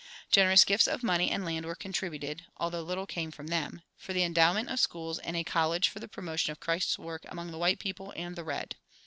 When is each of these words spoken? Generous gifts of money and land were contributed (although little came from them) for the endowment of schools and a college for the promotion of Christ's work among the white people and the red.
Generous 0.31 0.63
gifts 0.63 0.87
of 0.87 1.03
money 1.03 1.29
and 1.29 1.45
land 1.45 1.63
were 1.63 1.75
contributed 1.75 2.45
(although 2.57 2.81
little 2.81 3.05
came 3.05 3.29
from 3.29 3.45
them) 3.45 3.83
for 3.95 4.13
the 4.13 4.23
endowment 4.23 4.67
of 4.67 4.79
schools 4.79 5.19
and 5.19 5.37
a 5.37 5.43
college 5.43 5.89
for 5.89 5.99
the 5.99 6.07
promotion 6.07 6.51
of 6.51 6.59
Christ's 6.59 6.97
work 6.97 7.23
among 7.27 7.51
the 7.51 7.59
white 7.59 7.77
people 7.77 8.11
and 8.15 8.35
the 8.35 8.43
red. 8.43 8.77